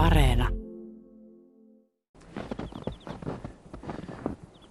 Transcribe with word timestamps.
Areena. 0.00 0.48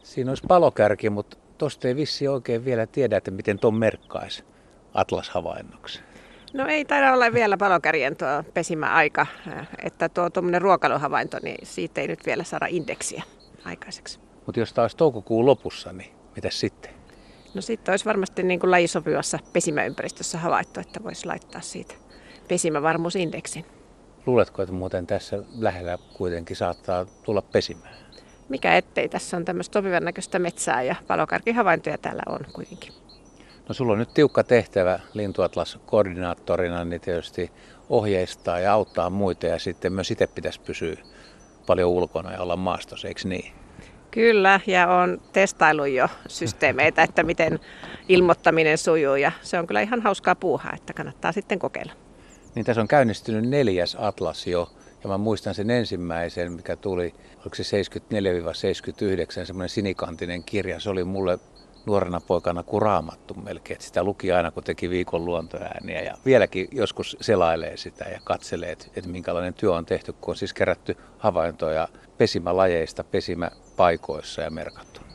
Siinä 0.03 0.31
olisi 0.31 0.43
palokärki, 0.47 1.09
mutta 1.09 1.37
tuosta 1.57 1.87
ei 1.87 1.95
vissi 1.95 2.27
oikein 2.27 2.65
vielä 2.65 2.87
tiedä, 2.87 3.17
että 3.17 3.31
miten 3.31 3.59
tuon 3.59 3.73
merkkaisi 3.73 4.43
Atlas-havainnoksi. 4.93 6.01
No 6.53 6.67
ei 6.67 6.85
taida 6.85 7.13
olla 7.13 7.33
vielä 7.33 7.57
palokärjen 7.57 8.15
tuo 8.15 8.43
pesimäaika, 8.53 9.25
että 9.83 10.09
tuo 10.09 10.29
tuommoinen 10.29 10.61
ruokaluhavainto, 10.61 11.37
niin 11.43 11.67
siitä 11.67 12.01
ei 12.01 12.07
nyt 12.07 12.25
vielä 12.25 12.43
saada 12.43 12.65
indeksiä 12.69 13.23
aikaiseksi. 13.65 14.19
Mutta 14.45 14.59
jos 14.59 14.73
taas 14.73 14.95
toukokuun 14.95 15.45
lopussa, 15.45 15.93
niin 15.93 16.11
mitä 16.35 16.49
sitten? 16.49 16.91
No 17.53 17.61
sitten 17.61 17.93
olisi 17.93 18.05
varmasti 18.05 18.43
niin 18.43 18.59
kuin 18.59 18.71
lajisopivassa 18.71 19.39
pesimäympäristössä 19.53 20.37
havaittu, 20.37 20.79
että 20.79 21.03
voisi 21.03 21.25
laittaa 21.25 21.61
siitä 21.61 21.95
pesimävarmuusindeksin. 22.47 23.65
Luuletko, 24.25 24.61
että 24.61 24.73
muuten 24.73 25.07
tässä 25.07 25.43
lähellä 25.59 25.97
kuitenkin 26.13 26.55
saattaa 26.55 27.05
tulla 27.23 27.41
pesimään? 27.41 27.93
Mikä 28.49 28.77
ettei, 28.77 29.09
tässä 29.09 29.37
on 29.37 29.45
tämmöistä 29.45 29.79
sopivan 29.79 30.03
näköistä 30.03 30.39
metsää 30.39 30.81
ja 30.81 30.95
palokärkihavaintoja 31.07 31.97
täällä 31.97 32.23
on 32.29 32.39
kuitenkin. 32.53 32.93
No 33.67 33.73
sulla 33.73 33.93
on 33.93 33.99
nyt 33.99 34.13
tiukka 34.13 34.43
tehtävä 34.43 34.99
Lintuatlas-koordinaattorina, 35.13 36.85
niin 36.85 37.01
tietysti 37.01 37.51
ohjeistaa 37.89 38.59
ja 38.59 38.73
auttaa 38.73 39.09
muita 39.09 39.45
ja 39.45 39.59
sitten 39.59 39.93
myös 39.93 40.11
itse 40.11 40.27
pitäisi 40.27 40.61
pysyä 40.61 40.95
paljon 41.67 41.89
ulkona 41.89 42.31
ja 42.31 42.41
olla 42.41 42.55
maastossa, 42.55 43.07
eikö 43.07 43.21
niin? 43.23 43.53
Kyllä, 44.11 44.59
ja 44.67 44.87
on 44.87 45.21
testailu 45.33 45.85
jo 45.85 46.07
systeemeitä, 46.27 47.03
että 47.03 47.23
miten 47.23 47.59
ilmoittaminen 48.07 48.77
sujuu, 48.77 49.15
ja 49.15 49.31
se 49.41 49.59
on 49.59 49.67
kyllä 49.67 49.81
ihan 49.81 50.01
hauskaa 50.01 50.35
puuhaa, 50.35 50.73
että 50.75 50.93
kannattaa 50.93 51.31
sitten 51.31 51.59
kokeilla. 51.59 51.93
Niin 52.59 52.65
tässä 52.65 52.81
on 52.81 52.87
käynnistynyt 52.87 53.49
neljäs 53.49 53.97
atlas 53.99 54.47
jo, 54.47 54.69
ja 55.03 55.09
mä 55.09 55.17
muistan 55.17 55.55
sen 55.55 55.69
ensimmäisen, 55.69 56.51
mikä 56.51 56.75
tuli, 56.75 57.15
oliko 57.37 57.55
se 57.55 57.81
74-79, 59.43 59.45
semmoinen 59.45 59.69
sinikantinen 59.69 60.43
kirja. 60.43 60.79
Se 60.79 60.89
oli 60.89 61.03
mulle 61.03 61.39
nuorena 61.85 62.21
poikana 62.21 62.63
kuin 62.63 62.81
raamattu 62.81 63.33
melkein. 63.33 63.75
Että 63.75 63.85
sitä 63.85 64.03
luki 64.03 64.31
aina, 64.31 64.51
kun 64.51 64.63
teki 64.63 64.89
viikon 64.89 65.25
luontoääniä. 65.25 66.01
Ja 66.01 66.17
vieläkin 66.25 66.67
joskus 66.71 67.17
selailee 67.21 67.77
sitä 67.77 68.05
ja 68.05 68.19
katselee, 68.23 68.71
että, 68.71 68.85
että 68.95 69.09
minkälainen 69.09 69.53
työ 69.53 69.73
on 69.73 69.85
tehty, 69.85 70.13
kun 70.13 70.31
on 70.31 70.37
siis 70.37 70.53
kerätty 70.53 70.97
havaintoja 71.17 71.87
pesimälajeista 72.17 73.03
pesimäpaikoissa 73.03 74.41
ja 74.41 74.49
merkattu. 74.51 75.08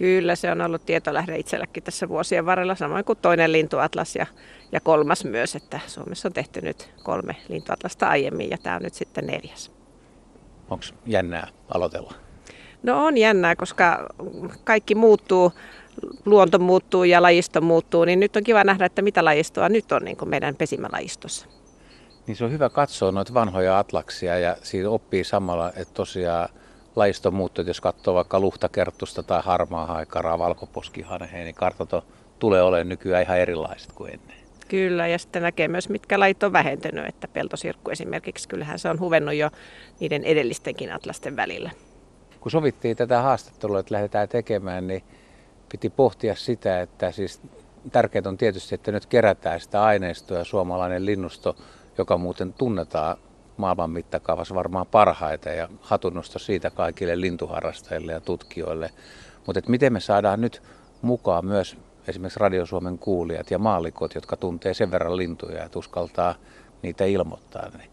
Kyllä, 0.00 0.34
se 0.34 0.50
on 0.50 0.60
ollut 0.60 0.86
tietolähde 0.86 1.38
itselläkin 1.38 1.82
tässä 1.82 2.08
vuosien 2.08 2.46
varrella, 2.46 2.74
samoin 2.74 3.04
kuin 3.04 3.18
toinen 3.22 3.52
lintuatlas 3.52 4.16
ja, 4.16 4.26
ja 4.72 4.80
kolmas 4.80 5.24
myös, 5.24 5.56
että 5.56 5.80
Suomessa 5.86 6.28
on 6.28 6.32
tehty 6.32 6.60
nyt 6.60 6.90
kolme 7.02 7.36
lintuatlasta 7.48 8.08
aiemmin 8.08 8.50
ja 8.50 8.58
tämä 8.58 8.76
on 8.76 8.82
nyt 8.82 8.94
sitten 8.94 9.26
neljäs. 9.26 9.72
Onko 10.70 10.84
jännää 11.06 11.48
aloitella? 11.74 12.14
No 12.82 13.06
on 13.06 13.18
jännää, 13.18 13.56
koska 13.56 14.08
kaikki 14.64 14.94
muuttuu, 14.94 15.52
luonto 16.24 16.58
muuttuu 16.58 17.04
ja 17.04 17.22
lajisto 17.22 17.60
muuttuu, 17.60 18.04
niin 18.04 18.20
nyt 18.20 18.36
on 18.36 18.44
kiva 18.44 18.64
nähdä, 18.64 18.86
että 18.86 19.02
mitä 19.02 19.24
lajistoa 19.24 19.68
nyt 19.68 19.92
on 19.92 20.04
niin 20.04 20.16
kuin 20.16 20.28
meidän 20.28 20.56
pesimälajistossa. 20.56 21.46
Niin 22.26 22.36
se 22.36 22.44
on 22.44 22.52
hyvä 22.52 22.68
katsoa 22.68 23.12
noita 23.12 23.34
vanhoja 23.34 23.78
atlaksia 23.78 24.38
ja 24.38 24.56
siinä 24.62 24.90
oppii 24.90 25.24
samalla, 25.24 25.72
että 25.76 25.94
tosiaan 25.94 26.48
lajisto 27.00 27.30
muuttuu, 27.30 27.64
jos 27.64 27.80
katsoo 27.80 28.14
vaikka 28.14 28.40
luhtakertusta 28.40 29.22
tai 29.22 29.40
harmaa 29.44 29.86
haikaraa, 29.86 30.38
valkoposkihanheen, 30.38 31.44
niin 31.44 31.54
kartat 31.54 32.04
tulee 32.38 32.62
olemaan 32.62 32.88
nykyään 32.88 33.22
ihan 33.22 33.38
erilaiset 33.38 33.92
kuin 33.92 34.12
ennen. 34.12 34.36
Kyllä, 34.68 35.06
ja 35.06 35.18
sitten 35.18 35.42
näkee 35.42 35.68
myös, 35.68 35.88
mitkä 35.88 36.20
lajit 36.20 36.42
on 36.42 36.52
vähentynyt, 36.52 37.06
että 37.06 37.28
peltosirkku 37.28 37.90
esimerkiksi, 37.90 38.48
kyllähän 38.48 38.78
se 38.78 38.88
on 38.88 39.00
huvennut 39.00 39.34
jo 39.34 39.50
niiden 40.00 40.24
edellistenkin 40.24 40.92
atlasten 40.92 41.36
välillä 41.36 41.70
kun 42.40 42.50
sovittiin 42.50 42.96
tätä 42.96 43.22
haastattelua, 43.22 43.80
että 43.80 43.94
lähdetään 43.94 44.28
tekemään, 44.28 44.86
niin 44.86 45.02
piti 45.68 45.90
pohtia 45.90 46.34
sitä, 46.34 46.80
että 46.80 47.10
siis 47.10 47.40
tärkeintä 47.92 48.28
on 48.28 48.36
tietysti, 48.36 48.74
että 48.74 48.92
nyt 48.92 49.06
kerätään 49.06 49.60
sitä 49.60 49.82
aineistoa 49.82 50.38
ja 50.38 50.44
suomalainen 50.44 51.06
linnusto, 51.06 51.56
joka 51.98 52.18
muuten 52.18 52.52
tunnetaan 52.52 53.16
maailman 53.60 53.90
mittakaavassa 53.90 54.54
varmaan 54.54 54.86
parhaita 54.86 55.48
ja 55.48 55.68
hatunnosta 55.80 56.38
siitä 56.38 56.70
kaikille 56.70 57.20
lintuharrastajille 57.20 58.12
ja 58.12 58.20
tutkijoille. 58.20 58.90
Mutta 59.46 59.60
miten 59.68 59.92
me 59.92 60.00
saadaan 60.00 60.40
nyt 60.40 60.62
mukaan 61.02 61.46
myös 61.46 61.76
esimerkiksi 62.08 62.40
Radio 62.40 62.66
Suomen 62.66 62.98
kuulijat 62.98 63.50
ja 63.50 63.58
maallikot, 63.58 64.14
jotka 64.14 64.36
tuntee 64.36 64.74
sen 64.74 64.90
verran 64.90 65.16
lintuja 65.16 65.58
ja 65.58 65.68
uskaltaa 65.76 66.34
niitä 66.82 67.04
ilmoittaa. 67.04 67.70
Niin 67.78 67.90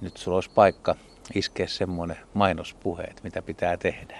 nyt 0.00 0.16
sulla 0.16 0.36
olisi 0.36 0.50
paikka 0.54 0.94
iskeä 1.34 1.66
semmoinen 1.66 2.16
mainospuhe, 2.34 3.02
että 3.02 3.22
mitä 3.24 3.42
pitää 3.42 3.76
tehdä? 3.76 4.16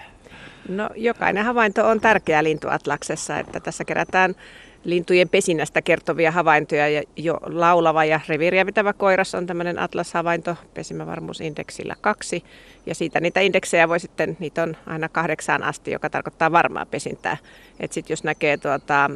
No 0.69 0.89
jokainen 0.95 1.45
havainto 1.45 1.87
on 1.87 2.01
tärkeä 2.01 2.43
lintuatlaksessa, 2.43 3.39
että 3.39 3.59
tässä 3.59 3.85
kerätään 3.85 4.35
lintujen 4.83 5.29
pesinnästä 5.29 5.81
kertovia 5.81 6.31
havaintoja 6.31 6.89
ja 6.89 7.03
jo 7.15 7.37
laulava 7.41 8.05
ja 8.05 8.19
reviiriä 8.27 8.65
pitävä 8.65 8.93
koiras 8.93 9.35
on 9.35 9.45
tämmöinen 9.45 9.79
atlas-havainto 9.79 10.55
pesimävarmuusindeksillä 10.73 11.95
kaksi. 12.01 12.43
Ja 12.85 12.95
siitä 12.95 13.19
niitä 13.19 13.39
indeksejä 13.39 13.89
voi 13.89 13.99
sitten, 13.99 14.37
niitä 14.39 14.63
on 14.63 14.77
aina 14.85 15.09
kahdeksaan 15.09 15.63
asti, 15.63 15.91
joka 15.91 16.09
tarkoittaa 16.09 16.51
varmaa 16.51 16.85
pesintää. 16.85 17.37
Että 17.79 17.93
sitten 17.93 18.13
jos 18.13 18.23
näkee 18.23 18.57
tuota, 18.57 19.09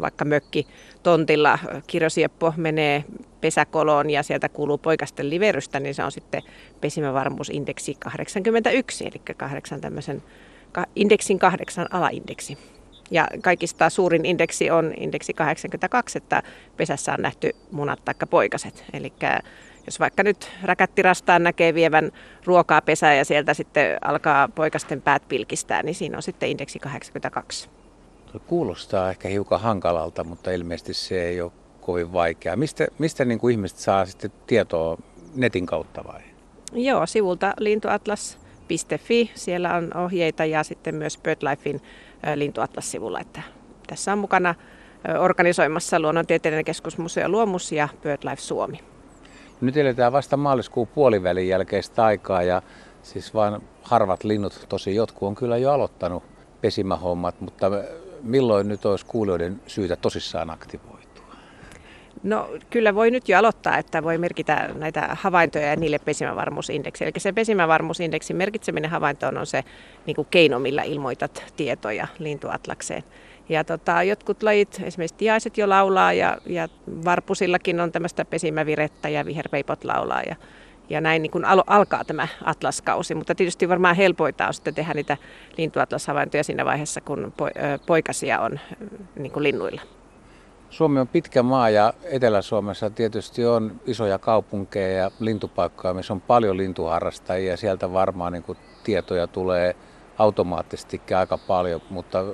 vaikka 0.00 0.24
mökki 0.24 0.66
tontilla 1.02 1.58
kirjosieppo 1.86 2.54
menee 2.56 3.04
pesäkoloon 3.40 4.10
ja 4.10 4.22
sieltä 4.22 4.48
kuuluu 4.48 4.78
poikasten 4.78 5.30
liverystä, 5.30 5.80
niin 5.80 5.94
se 5.94 6.04
on 6.04 6.12
sitten 6.12 6.42
pesimävarmuusindeksi 6.80 7.96
81, 7.98 9.04
eli 9.04 9.22
kahdeksan 9.36 9.80
tämmöisen, 9.80 10.22
indeksin 10.96 11.38
kahdeksan 11.38 11.86
alaindeksi. 11.90 12.58
Ja 13.12 13.28
kaikista 13.42 13.90
suurin 13.90 14.24
indeksi 14.24 14.70
on 14.70 14.94
indeksi 14.96 15.34
82, 15.34 16.18
että 16.18 16.42
pesässä 16.76 17.12
on 17.12 17.22
nähty 17.22 17.50
munat 17.70 18.04
tai 18.04 18.14
poikaset. 18.30 18.84
Eli 18.92 19.12
jos 19.86 20.00
vaikka 20.00 20.22
nyt 20.22 20.50
räkättirastaan 20.62 21.42
näkee 21.42 21.74
vievän 21.74 22.12
ruokaa 22.44 22.80
pesään 22.80 23.16
ja 23.16 23.24
sieltä 23.24 23.54
sitten 23.54 23.98
alkaa 24.04 24.48
poikasten 24.48 25.02
päät 25.02 25.28
pilkistää, 25.28 25.82
niin 25.82 25.94
siinä 25.94 26.16
on 26.16 26.22
sitten 26.22 26.48
indeksi 26.48 26.78
82. 26.78 27.68
Kuulostaa 28.46 29.10
ehkä 29.10 29.28
hiukan 29.28 29.60
hankalalta, 29.60 30.24
mutta 30.24 30.50
ilmeisesti 30.50 30.94
se 30.94 31.22
ei 31.24 31.40
ole 31.40 31.52
kovin 31.80 32.12
vaikeaa. 32.12 32.56
Mistä, 32.56 32.86
mistä 32.98 33.24
niin 33.24 33.38
kuin 33.38 33.52
ihmiset 33.52 33.78
saa 33.78 34.06
sitten 34.06 34.32
tietoa 34.46 34.98
netin 35.34 35.66
kautta 35.66 36.04
vai? 36.04 36.20
Joo, 36.72 37.06
sivulta 37.06 37.54
lintuatlas.fi. 37.58 39.30
Siellä 39.34 39.74
on 39.74 39.96
ohjeita 39.96 40.44
ja 40.44 40.62
sitten 40.62 40.94
myös 40.94 41.18
BirdLifein 41.18 41.80
lintuatlas-sivulla. 42.34 43.20
Että 43.20 43.42
tässä 43.86 44.12
on 44.12 44.18
mukana 44.18 44.54
organisoimassa 45.18 46.00
Luonnontieteellinen 46.00 46.64
keskusmuseo 46.64 47.28
Luomus 47.28 47.72
ja 47.72 47.88
BirdLife 48.02 48.42
Suomi. 48.42 48.80
Nyt 49.60 49.76
eletään 49.76 50.12
vasta 50.12 50.36
maaliskuun 50.36 50.88
puolivälin 50.88 51.48
jälkeistä 51.48 52.04
aikaa 52.04 52.42
ja 52.42 52.62
siis 53.02 53.34
vain 53.34 53.62
harvat 53.82 54.24
linnut, 54.24 54.66
tosi 54.68 54.94
jotkut 54.94 55.26
on 55.28 55.34
kyllä 55.34 55.56
jo 55.56 55.72
aloittanut 55.72 56.22
pesimähommat, 56.60 57.40
mutta 57.40 57.70
milloin 58.22 58.68
nyt 58.68 58.86
olisi 58.86 59.06
kuulijoiden 59.06 59.60
syytä 59.66 59.96
tosissaan 59.96 60.50
aktivoitua? 60.50 61.01
No 62.22 62.48
kyllä 62.70 62.94
voi 62.94 63.10
nyt 63.10 63.28
jo 63.28 63.38
aloittaa, 63.38 63.78
että 63.78 64.02
voi 64.02 64.18
merkitä 64.18 64.70
näitä 64.74 65.08
havaintoja 65.12 65.66
ja 65.66 65.76
niille 65.76 65.98
pesimävarmuusindeksi. 65.98 67.04
Eli 67.04 67.12
se 67.18 67.32
pesimävarmuusindeksin 67.32 68.36
merkitseminen 68.36 68.90
havaintoon 68.90 69.38
on 69.38 69.46
se 69.46 69.64
niin 70.06 70.14
kuin 70.14 70.28
keino, 70.30 70.58
millä 70.58 70.82
ilmoitat 70.82 71.44
tietoja 71.56 72.06
lintuatlakseen. 72.18 73.02
Ja 73.48 73.64
tota, 73.64 74.02
jotkut 74.02 74.42
lajit, 74.42 74.80
esimerkiksi 74.84 75.16
tiaiset 75.16 75.58
jo 75.58 75.68
laulaa 75.68 76.12
ja, 76.12 76.38
ja 76.46 76.68
varpusillakin 77.04 77.80
on 77.80 77.92
tämmöistä 77.92 78.24
pesimävirettä 78.24 79.08
ja 79.08 79.26
viherpeipot 79.26 79.84
laulaa. 79.84 80.22
Ja, 80.22 80.36
ja 80.90 81.00
näin 81.00 81.22
niin 81.22 81.30
kuin 81.30 81.44
al- 81.44 81.64
alkaa 81.66 82.04
tämä 82.04 82.28
atlaskausi, 82.44 83.14
mutta 83.14 83.34
tietysti 83.34 83.68
varmaan 83.68 83.96
helpoita 83.96 84.46
on 84.46 84.54
sitten 84.54 84.74
tehdä 84.74 84.94
niitä 84.94 85.16
lintuatlashavaintoja 85.56 86.44
siinä 86.44 86.64
vaiheessa, 86.64 87.00
kun 87.00 87.32
po- 87.42 87.78
poikasia 87.86 88.40
on 88.40 88.60
niin 89.16 89.32
kuin 89.32 89.42
linnuilla. 89.42 89.80
Suomi 90.72 91.00
on 91.00 91.08
pitkä 91.08 91.42
maa 91.42 91.70
ja 91.70 91.92
Etelä-Suomessa 92.02 92.90
tietysti 92.90 93.46
on 93.46 93.80
isoja 93.86 94.18
kaupunkeja 94.18 94.98
ja 94.98 95.10
lintupaikkoja, 95.20 95.94
missä 95.94 96.12
on 96.12 96.20
paljon 96.20 96.56
lintuharrastajia. 96.56 97.56
Sieltä 97.56 97.92
varmaan 97.92 98.32
niin 98.32 98.56
tietoja 98.84 99.26
tulee 99.26 99.76
automaattisesti 100.18 101.02
aika 101.18 101.38
paljon, 101.38 101.82
mutta 101.90 102.24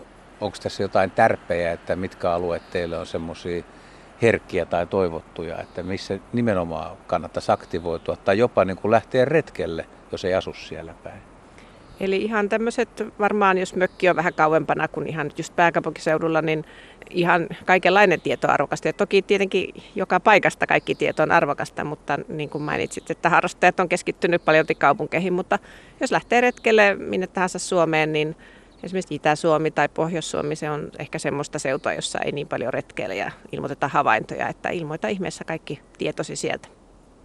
onko 0.41 0.57
tässä 0.63 0.83
jotain 0.83 1.11
tärpejä, 1.11 1.73
että 1.73 1.97
mitkä 1.97 2.33
alueet 2.33 2.71
teille 2.71 2.99
on 2.99 3.07
semmoisia 3.07 3.63
herkkiä 4.23 4.67
tai 4.67 4.87
toivottuja, 4.87 5.59
että 5.61 5.83
missä 5.83 6.19
nimenomaan 6.33 6.97
kannattaisi 7.07 7.53
aktivoitua 7.53 8.17
tai 8.17 8.39
jopa 8.39 8.65
niin 8.65 8.77
kuin 8.77 8.91
lähteä 8.91 9.25
retkelle, 9.25 9.87
jos 10.13 10.25
ei 10.25 10.35
asu 10.35 10.53
siellä 10.55 10.95
päin? 11.05 11.28
Eli 12.01 12.17
ihan 12.17 12.49
tämmöiset, 12.49 12.89
varmaan 13.19 13.59
jos 13.59 13.75
mökki 13.75 14.09
on 14.09 14.17
vähän 14.17 14.35
kauempana 14.35 14.89
kuin 14.89 15.07
ihan 15.07 15.31
just 15.39 15.57
pääkaupunkiseudulla, 15.57 16.43
niin 16.43 16.65
ihan 17.11 17.49
kaikenlainen 17.65 18.21
tieto 18.21 18.47
on 18.47 18.55
arvokasta. 18.55 18.89
Ja 18.89 18.93
toki 18.93 19.23
tietenkin 19.23 19.75
joka 19.95 20.21
paikasta 20.21 20.67
kaikki 20.67 20.95
tieto 20.95 21.23
on 21.23 21.33
arvokasta, 21.33 21.85
mutta 21.85 22.19
niin 22.29 22.51
kuin 22.51 22.63
mainitsit, 22.63 23.11
että 23.11 23.29
harrastajat 23.29 23.81
on 23.81 23.89
keskittynyt 23.89 24.45
paljon 24.45 24.67
kaupunkeihin, 24.79 25.33
mutta 25.33 25.59
jos 26.01 26.13
lähtee 26.13 26.41
retkelle 26.41 26.95
minne 26.95 27.27
tahansa 27.27 27.59
Suomeen, 27.59 28.13
niin 28.13 28.37
esimerkiksi 28.83 29.15
Itä-Suomi 29.15 29.71
tai 29.71 29.89
Pohjois-Suomi, 29.89 30.57
se 30.57 30.71
on 30.71 30.91
ehkä 30.99 31.19
semmoista 31.19 31.59
seutua, 31.59 31.93
jossa 31.93 32.19
ei 32.19 32.33
niin 32.33 32.49
paljon 32.49 32.73
retkeillä 32.73 33.15
ja 33.15 33.31
ilmoiteta 33.53 33.89
havaintoja, 33.89 34.49
että 34.49 34.69
ilmoita 34.69 35.09
ihmeessä 35.09 35.45
kaikki 35.45 35.81
tietosi 35.99 36.37
sieltä. 36.37 36.69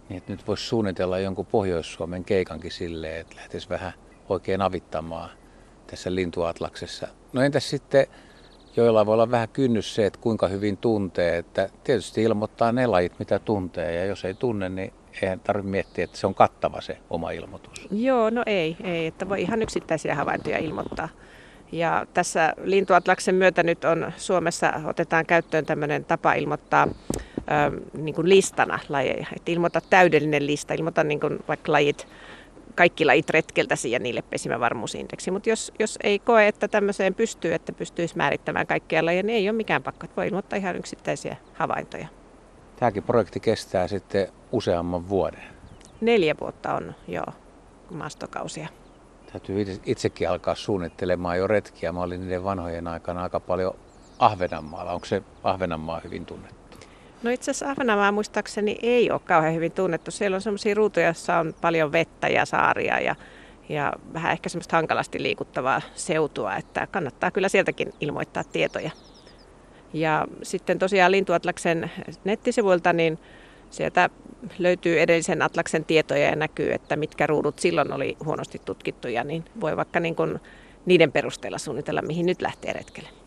Niin, 0.08 0.22
nyt 0.28 0.46
voisi 0.46 0.64
suunnitella 0.64 1.18
jonkun 1.18 1.46
Pohjois-Suomen 1.46 2.24
keikankin 2.24 2.70
silleen, 2.70 3.20
että 3.20 3.36
lähtisi 3.36 3.68
vähän 3.68 3.92
oikein 4.28 4.62
avittamaan 4.62 5.30
tässä 5.86 6.14
lintuatlaksessa. 6.14 7.08
No 7.32 7.42
entäs 7.42 7.70
sitten, 7.70 8.06
joilla 8.76 9.06
voi 9.06 9.14
olla 9.14 9.30
vähän 9.30 9.48
kynnys 9.48 9.94
se, 9.94 10.06
että 10.06 10.20
kuinka 10.20 10.48
hyvin 10.48 10.76
tuntee, 10.76 11.38
että 11.38 11.68
tietysti 11.84 12.22
ilmoittaa 12.22 12.72
ne 12.72 12.86
lajit, 12.86 13.18
mitä 13.18 13.38
tuntee, 13.38 13.94
ja 13.94 14.04
jos 14.04 14.24
ei 14.24 14.34
tunne, 14.34 14.68
niin 14.68 14.92
eihän 15.22 15.40
tarvitse 15.40 15.70
miettiä, 15.70 16.04
että 16.04 16.16
se 16.16 16.26
on 16.26 16.34
kattava 16.34 16.80
se 16.80 16.98
oma 17.10 17.30
ilmoitus. 17.30 17.88
Joo, 17.90 18.30
no 18.30 18.42
ei, 18.46 18.76
ei 18.84 19.06
että 19.06 19.28
voi 19.28 19.42
ihan 19.42 19.62
yksittäisiä 19.62 20.14
havaintoja 20.14 20.58
ilmoittaa. 20.58 21.08
Ja 21.72 22.06
tässä 22.14 22.54
lintuatlaksen 22.62 23.34
myötä 23.34 23.62
nyt 23.62 23.84
on 23.84 24.12
Suomessa 24.16 24.72
otetaan 24.84 25.26
käyttöön 25.26 25.66
tämmöinen 25.66 26.04
tapa 26.04 26.32
ilmoittaa 26.32 26.88
ö, 26.88 27.80
niin 27.98 28.14
kuin 28.14 28.28
listana 28.28 28.78
lajeja. 28.88 29.26
Että 29.36 29.52
ilmoita 29.52 29.80
täydellinen 29.90 30.46
lista, 30.46 30.74
ilmoita 30.74 31.04
niin 31.04 31.20
kuin 31.20 31.38
vaikka 31.48 31.72
lajit, 31.72 32.06
kaikki 32.74 33.04
lajit 33.04 33.30
retkeltäsi 33.30 33.90
ja 33.90 33.98
niille 33.98 34.22
pesimävarmuusindeksi. 34.22 35.30
Mutta 35.30 35.48
jos, 35.48 35.72
jos 35.78 35.98
ei 36.02 36.18
koe, 36.18 36.48
että 36.48 36.68
tämmöiseen 36.68 37.14
pystyy, 37.14 37.54
että 37.54 37.72
pystyisi 37.72 38.16
määrittämään 38.16 38.66
kaikkia 38.66 39.04
lajeja, 39.04 39.22
niin 39.22 39.36
ei 39.36 39.48
ole 39.48 39.56
mikään 39.56 39.82
pakko. 39.82 40.06
Voi 40.16 40.28
ilmoittaa 40.28 40.56
ihan 40.56 40.76
yksittäisiä 40.76 41.36
havaintoja. 41.54 42.08
Tämäkin 42.76 43.02
projekti 43.02 43.40
kestää 43.40 43.88
sitten 43.88 44.28
useamman 44.52 45.08
vuoden. 45.08 45.42
Neljä 46.00 46.34
vuotta 46.40 46.74
on 46.74 46.94
jo 47.08 47.22
maastokausia 47.90 48.68
täytyy 49.38 49.80
itsekin 49.86 50.28
alkaa 50.28 50.54
suunnittelemaan 50.54 51.38
jo 51.38 51.46
retkiä. 51.46 51.92
Mä 51.92 52.00
olin 52.00 52.20
niiden 52.20 52.44
vanhojen 52.44 52.88
aikana 52.88 53.22
aika 53.22 53.40
paljon 53.40 53.74
Ahvenanmaalla. 54.18 54.92
Onko 54.92 55.06
se 55.06 55.22
Ahvenanmaa 55.42 56.00
hyvin 56.04 56.26
tunnettu? 56.26 56.63
No 57.22 57.30
itse 57.30 57.50
asiassa 57.50 57.70
Ahvenanmaa 57.70 58.12
muistaakseni 58.12 58.78
ei 58.82 59.10
ole 59.10 59.20
kauhean 59.24 59.54
hyvin 59.54 59.72
tunnettu. 59.72 60.10
Siellä 60.10 60.34
on 60.34 60.40
sellaisia 60.40 60.74
ruutuja, 60.74 61.06
joissa 61.06 61.36
on 61.38 61.54
paljon 61.60 61.92
vettä 61.92 62.28
ja 62.28 62.44
saaria 62.44 63.00
ja, 63.00 63.14
ja 63.68 63.92
vähän 64.12 64.32
ehkä 64.32 64.48
semmoista 64.48 64.76
hankalasti 64.76 65.22
liikuttavaa 65.22 65.82
seutua, 65.94 66.56
että 66.56 66.86
kannattaa 66.86 67.30
kyllä 67.30 67.48
sieltäkin 67.48 67.92
ilmoittaa 68.00 68.44
tietoja. 68.44 68.90
Ja 69.92 70.26
sitten 70.42 70.78
tosiaan 70.78 71.12
Lintuatlaksen 71.12 71.90
nettisivuilta, 72.24 72.92
niin 72.92 73.18
sieltä 73.70 74.10
löytyy 74.58 75.00
edellisen 75.00 75.42
Atlaksen 75.42 75.84
tietoja 75.84 76.28
ja 76.28 76.36
näkyy, 76.36 76.72
että 76.72 76.96
mitkä 76.96 77.26
ruudut 77.26 77.58
silloin 77.58 77.92
oli 77.92 78.16
huonosti 78.24 78.60
tutkittuja, 78.64 79.24
niin 79.24 79.44
voi 79.60 79.76
vaikka 79.76 80.00
niin 80.00 80.16
kuin 80.16 80.40
niiden 80.86 81.12
perusteella 81.12 81.58
suunnitella, 81.58 82.02
mihin 82.02 82.26
nyt 82.26 82.42
lähtee 82.42 82.72
retkelle. 82.72 83.23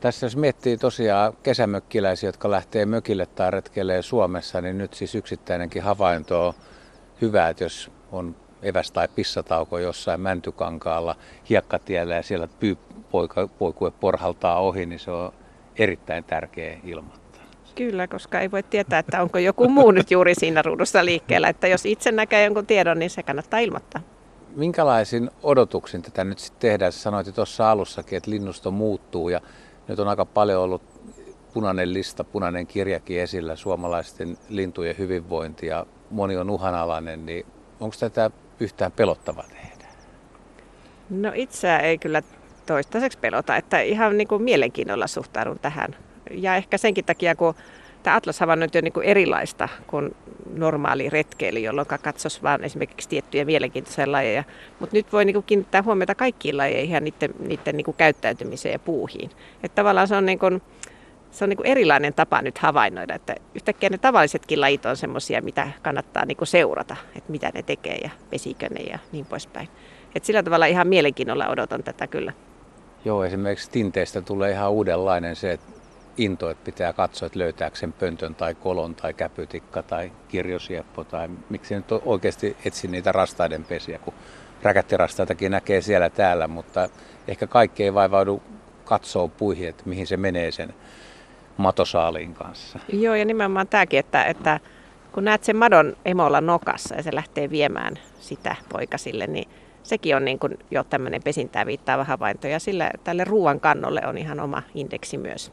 Tässä 0.00 0.26
jos 0.26 0.36
miettii 0.36 0.78
tosiaan 0.78 1.32
kesämökkiläisiä, 1.42 2.28
jotka 2.28 2.50
lähtee 2.50 2.86
mökille 2.86 3.26
tai 3.26 3.50
retkelee 3.50 4.02
Suomessa, 4.02 4.60
niin 4.60 4.78
nyt 4.78 4.94
siis 4.94 5.14
yksittäinenkin 5.14 5.82
havainto 5.82 6.46
on 6.46 6.54
hyvä, 7.22 7.48
että 7.48 7.64
jos 7.64 7.90
on 8.12 8.36
eväs- 8.62 8.92
tai 8.92 9.08
pissatauko 9.14 9.78
jossain 9.78 10.20
Mäntykankaalla 10.20 11.16
hiekkatiellä 11.50 12.14
ja 12.14 12.22
siellä 12.22 12.48
pyypoikue 12.60 13.90
porhaltaa 13.90 14.60
ohi, 14.60 14.86
niin 14.86 14.98
se 14.98 15.10
on 15.10 15.32
erittäin 15.78 16.24
tärkeä 16.24 16.78
ilma. 16.84 17.14
Kyllä, 17.74 18.06
koska 18.06 18.40
ei 18.40 18.50
voi 18.50 18.62
tietää, 18.62 18.98
että 18.98 19.22
onko 19.22 19.38
joku 19.38 19.68
muu 19.68 19.90
nyt 19.90 20.10
juuri 20.10 20.34
siinä 20.34 20.62
ruudussa 20.62 21.04
liikkeellä. 21.04 21.48
Että 21.48 21.68
jos 21.68 21.86
itse 21.86 22.12
näkee 22.12 22.44
jonkun 22.44 22.66
tiedon, 22.66 22.98
niin 22.98 23.10
se 23.10 23.22
kannattaa 23.22 23.60
ilmoittaa. 23.60 24.02
Minkälaisin 24.56 25.30
odotuksin 25.42 26.02
tätä 26.02 26.24
nyt 26.24 26.38
sitten 26.38 26.70
tehdään? 26.70 26.92
Sanoit 26.92 27.34
tuossa 27.34 27.70
alussakin, 27.70 28.16
että 28.16 28.30
linnusto 28.30 28.70
muuttuu 28.70 29.28
ja 29.28 29.40
nyt 29.88 29.98
on 29.98 30.08
aika 30.08 30.24
paljon 30.24 30.62
ollut 30.62 30.82
punainen 31.54 31.94
lista, 31.94 32.24
punainen 32.24 32.66
kirjakin 32.66 33.20
esillä 33.20 33.56
suomalaisten 33.56 34.38
lintujen 34.48 34.98
hyvinvointi 34.98 35.66
ja 35.66 35.86
moni 36.10 36.36
on 36.36 36.50
uhanalainen, 36.50 37.26
niin 37.26 37.46
onko 37.80 37.96
tätä 38.00 38.30
yhtään 38.60 38.92
pelottava 38.92 39.42
tehdä? 39.42 39.86
No 41.10 41.32
itseä 41.34 41.78
ei 41.78 41.98
kyllä 41.98 42.22
toistaiseksi 42.66 43.18
pelota, 43.18 43.56
että 43.56 43.80
ihan 43.80 44.18
niin 44.18 44.28
kuin 44.28 44.42
mielenkiinnolla 44.42 45.06
suhtaudun 45.06 45.58
tähän 45.58 45.96
ja 46.30 46.56
ehkä 46.56 46.78
senkin 46.78 47.04
takia, 47.04 47.34
kun 47.34 47.54
tämä 48.06 48.16
atlas-havainnointi 48.16 48.78
on 48.78 48.84
niin 48.84 49.02
erilaista 49.02 49.68
kuin 49.86 50.14
normaali 50.54 51.10
retkeily, 51.10 51.58
jolloin 51.58 51.86
katsoisi 52.02 52.42
vain 52.42 52.64
esimerkiksi 52.64 53.08
tiettyjä 53.08 53.44
mielenkiintoisia 53.44 54.12
lajeja. 54.12 54.44
Mutta 54.80 54.96
nyt 54.96 55.12
voi 55.12 55.24
niin 55.24 55.42
kiinnittää 55.42 55.82
huomiota 55.82 56.14
kaikkiin 56.14 56.56
lajeihin 56.56 56.94
ja 56.94 57.00
niiden, 57.00 57.30
niiden 57.38 57.76
niin 57.76 57.94
käyttäytymiseen 57.96 58.72
ja 58.72 58.78
puuhiin. 58.78 59.30
Että 59.62 59.74
tavallaan 59.74 60.08
se 60.08 60.16
on, 60.16 60.26
niin 60.26 60.38
kuin, 60.38 60.62
se 61.30 61.44
on 61.44 61.48
niin 61.48 61.66
erilainen 61.66 62.14
tapa 62.14 62.42
nyt 62.42 62.58
havainnoida, 62.58 63.14
että 63.14 63.34
yhtäkkiä 63.54 63.90
ne 63.90 63.98
tavallisetkin 63.98 64.60
lajit 64.60 64.86
on 64.86 64.96
semmoisia, 64.96 65.42
mitä 65.42 65.68
kannattaa 65.82 66.26
niin 66.26 66.38
seurata, 66.44 66.96
että 67.16 67.32
mitä 67.32 67.50
ne 67.54 67.62
tekee 67.62 67.96
ja 67.96 68.10
pesikö 68.30 68.68
ne 68.68 68.80
ja 68.80 68.98
niin 69.12 69.26
poispäin. 69.26 69.68
Et 70.14 70.24
sillä 70.24 70.42
tavalla 70.42 70.66
ihan 70.66 70.88
mielenkiinnolla 70.88 71.48
odotan 71.48 71.82
tätä 71.82 72.06
kyllä. 72.06 72.32
Joo, 73.04 73.24
esimerkiksi 73.24 73.70
tinteistä 73.70 74.20
tulee 74.20 74.50
ihan 74.50 74.70
uudenlainen 74.70 75.36
se, 75.36 75.52
että 75.52 75.66
into, 76.16 76.50
että 76.50 76.64
pitää 76.64 76.92
katsoa, 76.92 77.26
että 77.26 77.38
löytääkö 77.38 77.76
sen 77.76 77.92
pöntön 77.92 78.34
tai 78.34 78.54
kolon 78.54 78.94
tai 78.94 79.14
käpytikka 79.14 79.82
tai 79.82 80.12
kirjosieppo 80.28 81.04
tai 81.04 81.28
miksi 81.50 81.74
nyt 81.74 81.92
oikeasti 82.04 82.56
etsi 82.64 82.88
niitä 82.88 83.12
rastaiden 83.12 83.64
pesiä, 83.64 83.98
kun 83.98 84.14
räkättirastaitakin 84.62 85.52
näkee 85.52 85.80
siellä 85.80 86.10
täällä, 86.10 86.48
mutta 86.48 86.88
ehkä 87.28 87.46
kaikki 87.46 87.84
ei 87.84 87.94
vaivaudu 87.94 88.42
katsoa 88.84 89.28
puihin, 89.28 89.68
että 89.68 89.82
mihin 89.86 90.06
se 90.06 90.16
menee 90.16 90.52
sen 90.52 90.74
matosaaliin 91.56 92.34
kanssa. 92.34 92.78
Joo, 92.92 93.14
ja 93.14 93.24
nimenomaan 93.24 93.68
tämäkin, 93.68 93.98
että, 93.98 94.24
että 94.24 94.60
kun 95.12 95.24
näet 95.24 95.44
sen 95.44 95.56
madon 95.56 95.96
emolla 96.04 96.40
nokassa 96.40 96.94
ja 96.94 97.02
se 97.02 97.14
lähtee 97.14 97.50
viemään 97.50 97.98
sitä 98.20 98.56
poikasille, 98.72 99.26
niin 99.26 99.48
sekin 99.82 100.16
on 100.16 100.24
niin 100.24 100.38
kuin 100.38 100.58
jo 100.70 100.84
tämmöinen 100.84 101.22
pesintää 101.22 101.66
viittaava 101.66 102.04
havainto. 102.04 102.48
Ja 102.48 102.58
sillä, 102.58 102.90
tälle 103.04 103.24
ruoan 103.24 103.60
kannolle 103.60 104.00
on 104.06 104.18
ihan 104.18 104.40
oma 104.40 104.62
indeksi 104.74 105.18
myös 105.18 105.52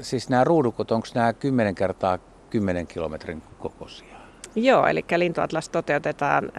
siis 0.00 0.28
nämä 0.28 0.44
ruudukot, 0.44 0.92
onko 0.92 1.06
nämä 1.14 1.32
10 1.32 1.74
kertaa 1.74 2.18
10 2.50 2.86
kilometrin 2.86 3.42
kokoisia? 3.58 4.14
Joo, 4.54 4.86
eli 4.86 5.04
lintuatlas 5.16 5.68
toteutetaan 5.68 6.52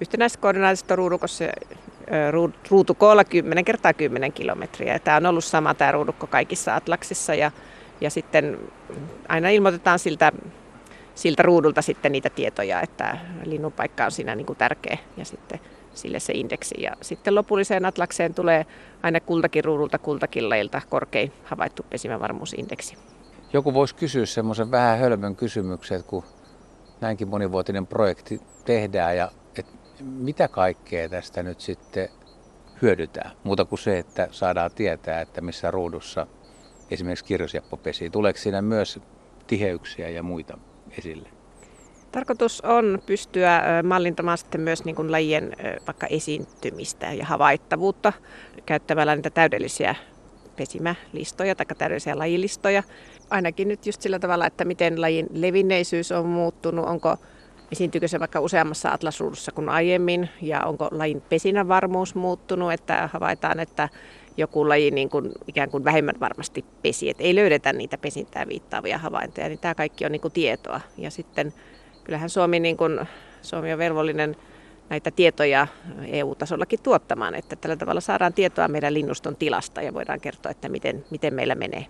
yhtenäisessä 0.00 0.40
koordinaatista 0.40 0.96
ruudukossa 0.96 1.44
ruutukoolla 2.70 3.24
10 3.24 3.64
kertaa 3.64 3.92
10 3.92 4.32
kilometriä. 4.32 4.98
Tämä 4.98 5.16
on 5.16 5.26
ollut 5.26 5.44
sama 5.44 5.74
tämä 5.74 5.92
ruudukko 5.92 6.26
kaikissa 6.26 6.76
atlaksissa 6.76 7.34
ja, 7.34 7.50
ja 8.00 8.10
sitten 8.10 8.58
aina 9.28 9.48
ilmoitetaan 9.48 9.98
siltä, 9.98 10.32
siltä 11.14 11.42
ruudulta 11.42 11.82
sitten 11.82 12.12
niitä 12.12 12.30
tietoja, 12.30 12.80
että 12.80 13.18
linnunpaikka 13.44 14.04
on 14.04 14.10
siinä 14.10 14.34
niin 14.34 14.46
kuin 14.46 14.58
tärkeä 14.58 14.98
ja 15.16 15.24
sitten 15.24 15.60
sille 15.94 16.20
se 16.20 16.32
indeksi. 16.32 16.82
Ja 16.82 16.92
sitten 17.00 17.34
lopulliseen 17.34 17.84
atlakseen 17.84 18.34
tulee 18.34 18.66
aina 19.02 19.20
kultakin 19.20 19.64
ruudulta 19.64 19.98
kultakin 19.98 20.48
lajilta 20.48 20.82
korkein 20.88 21.32
havaittu 21.44 21.82
pesimävarmuusindeksi. 21.90 22.96
Joku 23.52 23.74
voisi 23.74 23.94
kysyä 23.94 24.26
semmoisen 24.26 24.70
vähän 24.70 24.98
hölmön 24.98 25.36
kysymyksen, 25.36 25.98
että 25.98 26.10
kun 26.10 26.24
näinkin 27.00 27.28
monivuotinen 27.28 27.86
projekti 27.86 28.40
tehdään 28.64 29.16
ja 29.16 29.30
että 29.58 29.72
mitä 30.00 30.48
kaikkea 30.48 31.08
tästä 31.08 31.42
nyt 31.42 31.60
sitten 31.60 32.08
hyödytään, 32.82 33.30
muuta 33.44 33.64
kuin 33.64 33.78
se, 33.78 33.98
että 33.98 34.28
saadaan 34.30 34.70
tietää, 34.74 35.20
että 35.20 35.40
missä 35.40 35.70
ruudussa 35.70 36.26
esimerkiksi 36.90 37.24
kirjosjappo 37.24 37.76
pesii. 37.76 38.10
Tuleeko 38.10 38.38
siinä 38.38 38.62
myös 38.62 39.00
tiheyksiä 39.46 40.08
ja 40.08 40.22
muita 40.22 40.58
esille? 40.98 41.28
Tarkoitus 42.12 42.60
on 42.60 43.02
pystyä 43.06 43.62
mallintamaan 43.82 44.38
sitten 44.38 44.60
myös 44.60 44.84
niin 44.84 44.96
kuin 44.96 45.12
lajien 45.12 45.56
vaikka 45.86 46.06
esiintymistä 46.06 47.12
ja 47.12 47.26
havaittavuutta 47.26 48.12
käyttämällä 48.66 49.16
niitä 49.16 49.30
täydellisiä 49.30 49.94
pesimälistoja 50.56 51.54
tai 51.54 51.66
täydellisiä 51.78 52.18
lajilistoja. 52.18 52.82
Ainakin 53.30 53.68
nyt 53.68 53.86
just 53.86 54.02
sillä 54.02 54.18
tavalla, 54.18 54.46
että 54.46 54.64
miten 54.64 55.00
lajin 55.00 55.26
levinneisyys 55.32 56.12
on 56.12 56.26
muuttunut, 56.26 56.86
onko 56.86 57.16
esiintyykö 57.72 58.08
se 58.08 58.20
vaikka 58.20 58.40
useammassa 58.40 58.92
atlasruudussa 58.92 59.52
kuin 59.52 59.68
aiemmin 59.68 60.28
ja 60.42 60.60
onko 60.60 60.88
lajin 60.90 61.20
pesinän 61.20 61.68
varmuus 61.68 62.14
muuttunut, 62.14 62.72
että 62.72 63.08
havaitaan, 63.12 63.60
että 63.60 63.88
joku 64.36 64.68
laji 64.68 64.90
niin 64.90 65.10
kuin 65.10 65.32
ikään 65.46 65.70
kuin 65.70 65.84
vähemmän 65.84 66.20
varmasti 66.20 66.64
pesi, 66.82 67.10
että 67.10 67.22
ei 67.22 67.34
löydetä 67.34 67.72
niitä 67.72 67.98
pesintää 67.98 68.48
viittaavia 68.48 68.98
havaintoja, 68.98 69.48
niin 69.48 69.58
tämä 69.58 69.74
kaikki 69.74 70.04
on 70.04 70.12
niin 70.12 70.22
kuin 70.22 70.32
tietoa. 70.32 70.80
Ja 70.96 71.10
sitten 71.10 71.52
kyllähän 72.04 72.30
Suomi, 72.30 72.60
niin 72.60 72.76
kuin, 72.76 73.00
Suomi 73.42 73.72
on 73.72 73.78
velvollinen 73.78 74.36
näitä 74.90 75.10
tietoja 75.10 75.66
EU-tasollakin 76.06 76.82
tuottamaan, 76.82 77.34
että 77.34 77.56
tällä 77.56 77.76
tavalla 77.76 78.00
saadaan 78.00 78.32
tietoa 78.32 78.68
meidän 78.68 78.94
linnuston 78.94 79.36
tilasta 79.36 79.82
ja 79.82 79.94
voidaan 79.94 80.20
kertoa, 80.20 80.50
että 80.50 80.68
miten, 80.68 81.04
miten 81.10 81.34
meillä 81.34 81.54
menee. 81.54 81.86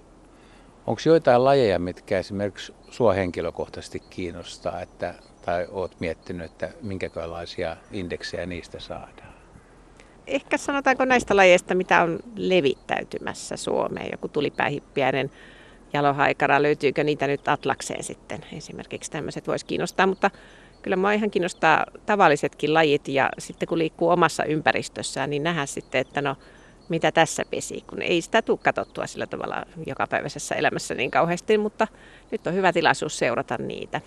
Onko 0.87 1.01
joitain 1.07 1.45
lajeja, 1.45 1.79
mitkä 1.79 2.19
esimerkiksi 2.19 2.75
sua 2.91 3.13
henkilökohtaisesti 3.13 4.01
kiinnostaa, 4.11 4.81
että, 4.81 5.15
tai 5.45 5.67
oot 5.71 6.01
miettinyt, 6.01 6.47
että 6.47 6.71
minkälaisia 6.83 7.77
indeksejä 7.93 8.47
niistä 8.47 8.81
saadaan? 8.81 9.33
Ehkä 10.27 10.57
sanotaanko 10.57 11.05
näistä 11.05 11.37
lajeista, 11.37 11.75
mitä 11.75 12.03
on 12.03 12.19
levittäytymässä 12.37 13.57
Suomeen, 13.57 14.09
joku 14.13 14.29
tulipäähippiäinen 14.29 15.31
jalohaikara, 15.93 16.63
löytyykö 16.63 17.05
niitä 17.05 17.27
nyt 17.27 17.49
Atlakseen 17.49 18.05
sitten 18.05 18.45
esimerkiksi 18.53 19.11
tämmöiset 19.11 19.47
voisi 19.47 19.67
kiinnostaa, 19.67 20.07
mutta 20.07 20.31
kyllä 20.83 20.97
mua 20.97 21.13
ihan 21.13 21.31
kiinnostaa 21.31 21.87
tavallisetkin 22.07 22.75
lajit 22.75 23.09
ja 23.09 23.31
sitten 23.39 23.69
kun 23.69 23.79
liikkuu 23.79 24.09
omassa 24.09 24.45
ympäristössään, 24.45 25.31
niin 25.31 25.43
nähdään 25.43 25.69
sitten, 25.69 26.01
että 26.01 26.23
no 26.23 26.37
mitä 26.89 27.13
tässä 27.13 27.43
pesi, 27.51 27.85
kun 27.91 28.03
ei 28.03 28.23
sitä 28.23 28.43
tule 28.43 28.59
katsottua 28.63 29.07
sillä 29.07 29.27
tavalla 29.27 29.65
jokapäiväisessä 29.87 30.55
elämässä 30.55 30.95
niin 30.95 31.11
kauheasti, 31.11 31.59
mutta 31.59 31.89
nyt 32.31 32.47
on 32.47 32.55
hyvä 32.55 32.73
tilaisuus 32.73 33.19
seurata 33.19 33.59
niitä. 33.59 34.01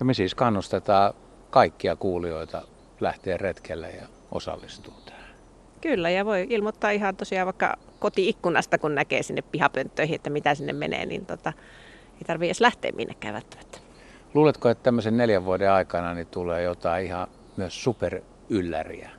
Ja 0.00 0.04
me 0.04 0.14
siis 0.14 0.34
kannustetaan 0.34 1.14
kaikkia 1.50 1.96
kuulijoita 1.96 2.62
lähteä 3.00 3.36
retkelle 3.36 3.90
ja 3.90 4.06
osallistua. 4.30 5.05
Kyllä, 5.80 6.10
ja 6.10 6.24
voi 6.24 6.46
ilmoittaa 6.50 6.90
ihan 6.90 7.16
tosiaan 7.16 7.46
vaikka 7.46 7.76
kotiikkunasta, 7.98 8.78
kun 8.78 8.94
näkee 8.94 9.22
sinne 9.22 9.42
pihapönttöihin, 9.42 10.14
että 10.14 10.30
mitä 10.30 10.54
sinne 10.54 10.72
menee, 10.72 11.06
niin 11.06 11.26
tota, 11.26 11.52
ei 12.14 12.24
tarvitse 12.26 12.48
edes 12.48 12.60
lähteä 12.60 12.92
minnekään 12.92 13.34
välttämättä. 13.34 13.78
Luuletko, 14.34 14.68
että 14.68 14.82
tämmöisen 14.82 15.16
neljän 15.16 15.44
vuoden 15.44 15.70
aikana 15.70 16.14
niin 16.14 16.26
tulee 16.26 16.62
jotain 16.62 17.06
ihan 17.06 17.28
myös 17.56 17.84
superylläriä? 17.84 19.10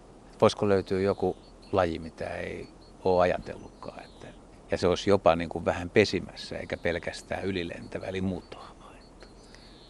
Voisiko 0.42 0.70
löytyä 0.70 1.00
joku 1.00 1.38
laji, 1.72 2.00
mitä 2.00 2.28
ei 2.30 2.68
ole 3.04 3.22
ajatellutkaan? 3.22 4.04
Että, 4.04 4.28
ja 4.72 4.78
se 4.78 4.88
olisi 4.88 5.10
jopa 5.10 5.36
niin 5.36 5.50
kuin 5.50 5.66
vähän 5.66 5.90
pesimässä, 5.90 6.58
eikä 6.58 6.78
pelkästään 6.78 7.44
ylilentävä, 7.46 8.06
eli 8.06 8.22
muuttohavainto. 8.22 9.28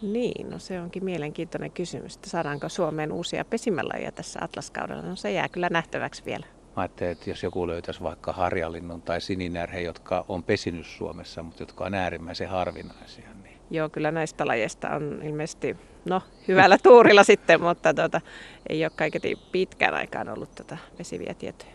Niin, 0.01 0.49
no 0.49 0.59
se 0.59 0.81
onkin 0.81 1.05
mielenkiintoinen 1.05 1.71
kysymys, 1.71 2.15
että 2.15 2.29
saadaanko 2.29 2.69
Suomeen 2.69 3.11
uusia 3.11 3.45
pesimälajeja 3.45 4.11
tässä 4.11 4.39
atlaskaudella. 4.43 5.01
No 5.03 5.15
se 5.15 5.31
jää 5.31 5.49
kyllä 5.49 5.69
nähtäväksi 5.69 6.25
vielä. 6.25 6.45
Mä 6.77 6.81
ajattelin, 6.81 7.11
että 7.11 7.29
jos 7.29 7.43
joku 7.43 7.67
löytäisi 7.67 8.01
vaikka 8.01 8.33
harjalinnun 8.33 9.01
tai 9.01 9.21
sininärhe, 9.21 9.81
jotka 9.81 10.25
on 10.27 10.43
pesinyt 10.43 10.85
Suomessa, 10.85 11.43
mutta 11.43 11.61
jotka 11.61 11.85
on 11.85 11.93
äärimmäisen 11.93 12.49
harvinaisia, 12.49 13.29
niin 13.43 13.57
Joo, 13.71 13.89
kyllä 13.89 14.11
näistä 14.11 14.47
lajeista 14.47 14.89
on 14.89 15.21
ilmeisesti 15.23 15.77
no, 16.05 16.21
hyvällä 16.47 16.77
tuurilla 16.83 17.23
sitten, 17.33 17.61
mutta 17.61 17.93
tuota, 17.93 18.21
ei 18.69 18.85
ole 18.85 18.91
kaiketi 18.95 19.35
pitkään 19.51 19.93
aikaan 19.93 20.29
ollut 20.29 20.55
tuota 20.55 20.77
pesiviä 20.97 21.33
tietoja. 21.33 21.71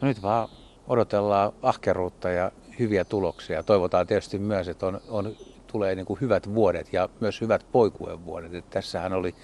No 0.00 0.08
nyt 0.08 0.22
vaan 0.22 0.48
odotellaan 0.88 1.52
ahkeruutta 1.62 2.30
ja 2.30 2.52
hyviä 2.78 3.04
tuloksia. 3.04 3.62
Toivotaan 3.62 4.06
tietysti 4.06 4.38
myös, 4.38 4.68
että 4.68 4.86
on, 4.86 5.00
on, 5.08 5.36
tulee 5.66 5.94
niin 5.94 6.06
kuin 6.06 6.20
hyvät 6.20 6.54
vuodet 6.54 6.92
ja 6.92 7.08
myös 7.20 7.40
hyvät 7.40 7.66
poikuen 7.72 8.24
vuodet. 8.24 8.54
Että 8.54 8.70
tässähän 8.70 9.12
oli 9.12 9.34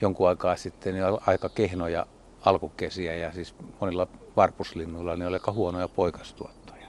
jonkun 0.00 0.28
aikaa 0.28 0.56
sitten 0.56 0.94
niin 0.94 1.04
aika 1.26 1.48
kehnoja 1.48 2.06
alkukesiä 2.44 3.14
ja 3.14 3.32
siis 3.32 3.54
monilla 3.80 4.06
varpuslinnuilla 4.36 5.16
niin 5.16 5.26
oli 5.28 5.36
aika 5.36 5.52
huonoja 5.52 5.88
poikastuottoja. 5.88 6.86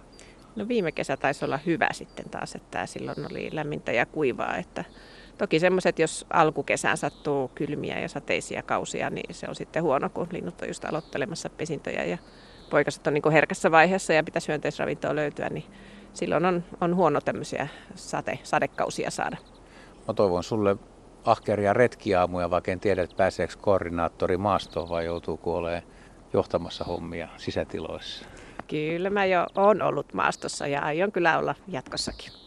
No 0.55 0.67
viime 0.67 0.91
kesä 0.91 1.17
taisi 1.17 1.45
olla 1.45 1.59
hyvä 1.65 1.87
sitten 1.91 2.29
taas, 2.29 2.55
että 2.55 2.85
silloin 2.85 3.31
oli 3.31 3.49
lämmintä 3.51 3.91
ja 3.91 4.05
kuivaa. 4.05 4.57
Että 4.57 4.83
toki 5.37 5.59
semmoiset, 5.59 5.99
jos 5.99 6.25
alkukesään 6.29 6.97
sattuu 6.97 7.51
kylmiä 7.55 7.99
ja 7.99 8.09
sateisia 8.09 8.63
kausia, 8.63 9.09
niin 9.09 9.35
se 9.35 9.45
on 9.49 9.55
sitten 9.55 9.83
huono, 9.83 10.09
kun 10.09 10.27
linnut 10.31 10.61
on 10.61 10.67
just 10.67 10.85
aloittelemassa 10.85 11.49
pesintöjä 11.49 12.03
ja 12.03 12.17
poikaset 12.69 13.07
on 13.07 13.13
niin 13.13 13.31
herkässä 13.31 13.71
vaiheessa 13.71 14.13
ja 14.13 14.23
pitäisi 14.23 14.47
hyönteisravintoa 14.47 15.15
löytyä, 15.15 15.49
niin 15.49 15.65
silloin 16.13 16.45
on, 16.45 16.63
on 16.81 16.95
huono 16.95 17.21
tämmöisiä 17.21 17.67
sade, 17.95 18.39
sadekausia 18.43 19.11
saada. 19.11 19.37
Mä 20.07 20.13
toivon 20.13 20.43
sulle 20.43 20.77
ahkeria 21.25 21.73
retkiaamuja, 21.73 22.49
vaikka 22.49 22.71
en 22.71 22.79
tiedä, 22.79 23.03
että 23.03 23.15
pääseekö 23.15 23.53
koordinaattori 23.61 24.37
maastoon 24.37 24.89
vai 24.89 25.05
joutuuko 25.05 25.55
olemaan 25.55 25.83
johtamassa 26.33 26.83
hommia 26.83 27.27
sisätiloissa. 27.37 28.25
Kyllä 28.67 29.09
mä 29.09 29.25
jo 29.25 29.47
on 29.55 29.81
ollut 29.81 30.13
maastossa 30.13 30.67
ja 30.67 30.81
aion 30.81 31.11
kyllä 31.11 31.37
olla 31.37 31.55
jatkossakin. 31.67 32.44